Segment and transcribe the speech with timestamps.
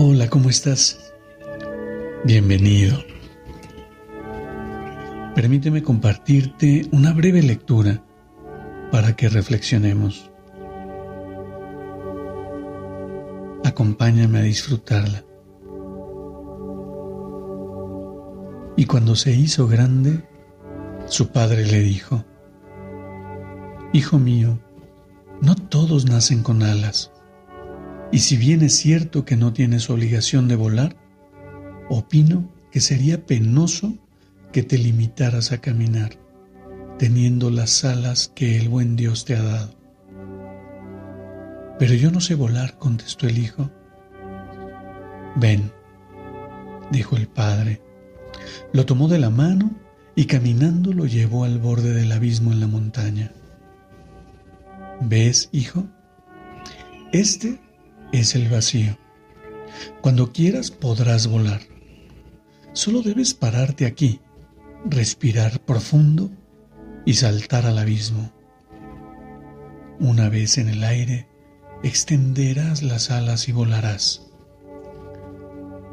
[0.00, 1.12] Hola, ¿cómo estás?
[2.22, 3.02] Bienvenido.
[5.34, 8.04] Permíteme compartirte una breve lectura
[8.92, 10.30] para que reflexionemos.
[13.64, 15.24] Acompáñame a disfrutarla.
[18.76, 20.22] Y cuando se hizo grande,
[21.06, 22.24] su padre le dijo,
[23.92, 24.60] Hijo mío,
[25.42, 27.10] no todos nacen con alas
[28.10, 30.96] y si bien es cierto que no tienes obligación de volar,
[31.90, 33.94] opino que sería penoso
[34.52, 36.12] que te limitaras a caminar,
[36.98, 39.76] teniendo las alas que el buen Dios te ha dado.
[41.78, 43.70] Pero yo no sé volar, contestó el hijo.
[45.36, 45.70] Ven,
[46.90, 47.80] dijo el padre.
[48.72, 49.70] Lo tomó de la mano
[50.16, 53.32] y caminando lo llevó al borde del abismo en la montaña.
[55.00, 55.86] ¿Ves, hijo?
[57.12, 57.60] Este
[58.12, 58.96] es el vacío.
[60.00, 61.60] Cuando quieras podrás volar.
[62.72, 64.20] Solo debes pararte aquí,
[64.84, 66.30] respirar profundo
[67.04, 68.32] y saltar al abismo.
[70.00, 71.26] Una vez en el aire,
[71.82, 74.30] extenderás las alas y volarás.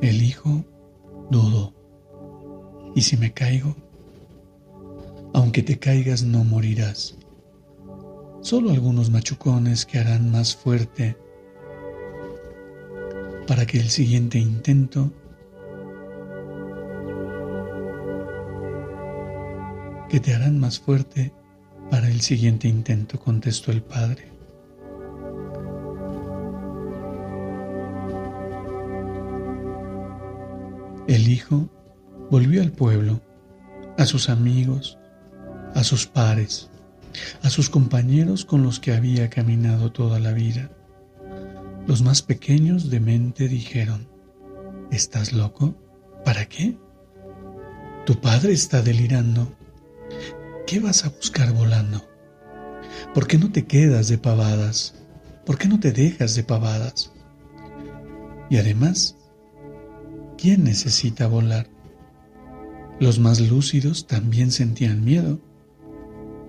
[0.00, 0.64] El hijo
[1.30, 1.74] dudó.
[2.94, 3.76] ¿Y si me caigo?
[5.34, 7.16] Aunque te caigas no morirás.
[8.40, 11.16] Solo algunos machucones que harán más fuerte
[13.52, 15.12] para que el siguiente intento
[20.08, 21.34] que te harán más fuerte
[21.90, 24.32] para el siguiente intento, contestó el padre.
[31.06, 31.68] El hijo
[32.30, 33.20] volvió al pueblo,
[33.98, 34.96] a sus amigos,
[35.74, 36.70] a sus pares,
[37.42, 40.70] a sus compañeros con los que había caminado toda la vida.
[41.86, 44.08] Los más pequeños de mente dijeron,
[44.90, 45.74] ¿estás loco?
[46.24, 46.78] ¿Para qué?
[48.06, 49.52] Tu padre está delirando.
[50.66, 52.06] ¿Qué vas a buscar volando?
[53.14, 54.94] ¿Por qué no te quedas de pavadas?
[55.44, 57.12] ¿Por qué no te dejas de pavadas?
[58.48, 59.16] Y además,
[60.38, 61.68] ¿quién necesita volar?
[63.00, 65.40] Los más lúcidos también sentían miedo.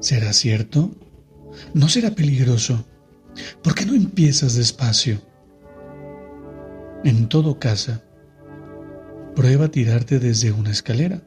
[0.00, 0.90] ¿Será cierto?
[1.72, 2.84] ¿No será peligroso?
[3.62, 5.20] ¿Por qué no empiezas despacio?
[7.04, 8.00] En todo caso,
[9.34, 11.22] prueba tirarte desde una escalera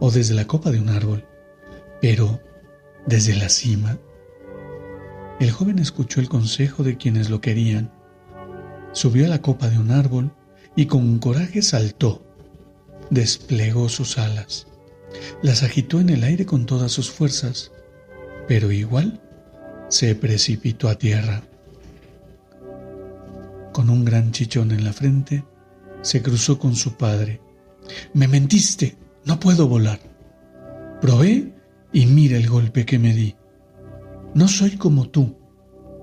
[0.00, 1.26] o desde la copa de un árbol,
[2.00, 2.40] pero
[3.06, 3.98] desde la cima.
[5.40, 7.92] El joven escuchó el consejo de quienes lo querían,
[8.92, 10.32] subió a la copa de un árbol
[10.76, 12.24] y con coraje saltó,
[13.10, 14.66] desplegó sus alas,
[15.42, 17.72] las agitó en el aire con todas sus fuerzas,
[18.46, 19.20] pero igual
[19.88, 21.42] se precipitó a tierra.
[23.72, 25.44] Con un gran chichón en la frente,
[26.02, 27.40] se cruzó con su padre.
[28.12, 30.00] Me mentiste, no puedo volar.
[31.00, 31.54] Probé
[31.92, 33.34] y mira el golpe que me di.
[34.34, 35.36] No soy como tú,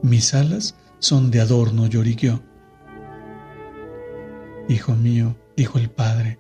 [0.02, 2.42] mis alas son de adorno, lloriqueó.
[4.68, 6.40] Hijo mío, dijo el padre,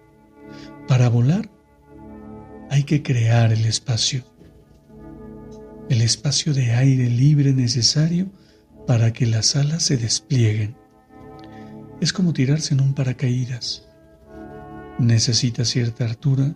[0.88, 1.50] para volar
[2.72, 4.24] hay que crear el espacio
[5.90, 8.32] el espacio de aire libre necesario
[8.88, 10.76] para que las alas se desplieguen.
[12.02, 13.88] Es como tirarse en un paracaídas.
[15.00, 16.56] Necesita cierta altura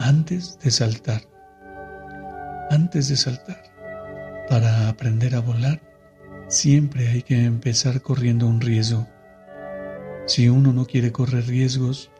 [0.00, 1.22] antes de saltar.
[2.70, 3.62] Antes de saltar.
[4.48, 5.80] Para aprender a volar,
[6.48, 9.08] siempre hay que empezar corriendo un riesgo.
[10.26, 12.10] Si uno no quiere correr riesgos,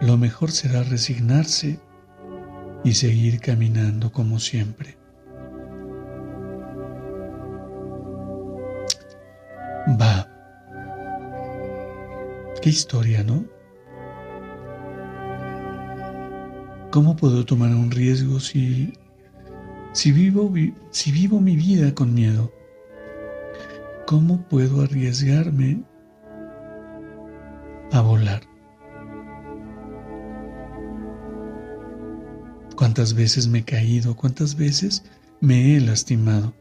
[0.00, 1.78] lo mejor será resignarse
[2.86, 4.96] y seguir caminando como siempre.
[10.00, 10.28] Va.
[12.62, 13.44] Qué historia, ¿no?
[16.92, 18.92] ¿Cómo puedo tomar un riesgo si,
[19.92, 20.54] si, vivo,
[20.92, 22.52] si vivo mi vida con miedo?
[24.06, 25.82] ¿Cómo puedo arriesgarme
[27.90, 28.42] a volar?
[32.76, 35.02] Cuántas veces me he caído, cuántas veces
[35.40, 36.54] me he lastimado.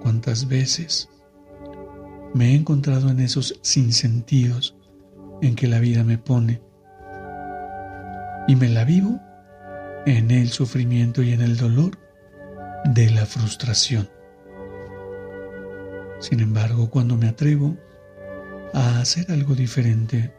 [0.00, 1.08] cuántas veces
[2.34, 4.76] me he encontrado en esos sinsentidos
[5.42, 6.60] en que la vida me pone
[8.48, 9.20] y me la vivo
[10.06, 11.98] en el sufrimiento y en el dolor
[12.84, 14.10] de la frustración.
[16.18, 17.76] Sin embargo, cuando me atrevo
[18.74, 20.34] a hacer algo diferente,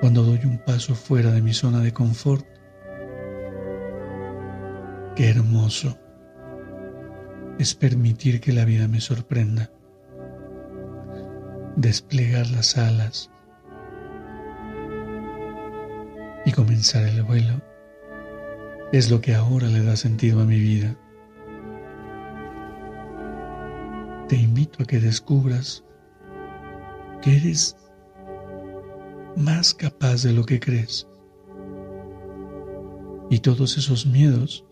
[0.00, 2.46] cuando doy un paso fuera de mi zona de confort,
[5.14, 5.98] qué hermoso
[7.58, 9.70] es permitir que la vida me sorprenda,
[11.76, 13.30] desplegar las alas
[16.44, 17.60] y comenzar el vuelo
[18.92, 20.96] es lo que ahora le da sentido a mi vida.
[24.28, 25.84] Te invito a que descubras
[27.22, 27.76] que eres
[29.36, 31.06] más capaz de lo que crees.
[33.28, 34.64] Y todos esos miedos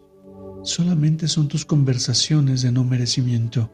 [0.68, 3.72] solamente son tus conversaciones de no merecimiento,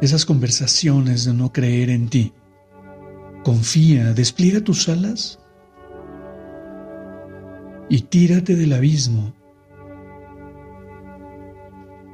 [0.00, 2.32] esas conversaciones de no creer en ti.
[3.44, 5.38] Confía, despliega tus alas
[7.88, 9.32] y tírate del abismo.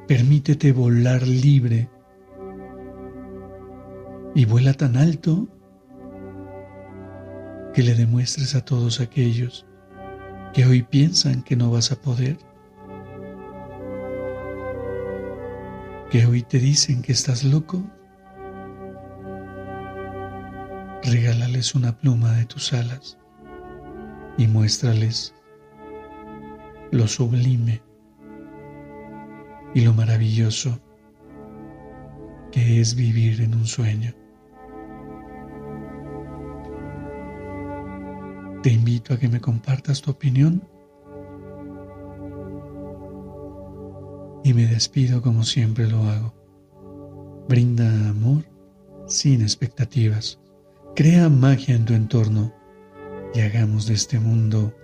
[0.07, 1.89] Permítete volar libre
[4.35, 5.47] y vuela tan alto
[7.73, 9.65] que le demuestres a todos aquellos
[10.53, 12.37] que hoy piensan que no vas a poder,
[16.13, 17.83] que hoy te dicen que estás loco,
[21.01, 23.17] regálales una pluma de tus alas
[24.37, 25.33] y muéstrales
[26.91, 27.81] lo sublime
[29.73, 30.79] y lo maravilloso
[32.51, 34.13] que es vivir en un sueño.
[38.61, 40.61] Te invito a que me compartas tu opinión
[44.43, 46.33] y me despido como siempre lo hago.
[47.47, 48.45] Brinda amor
[49.07, 50.39] sin expectativas.
[50.95, 52.53] Crea magia en tu entorno
[53.33, 54.75] y hagamos de este mundo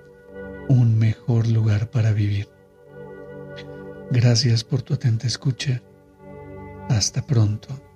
[0.68, 2.48] un mejor lugar para vivir.
[4.12, 5.82] Gracias por tu atenta escucha.
[6.90, 7.89] Hasta pronto.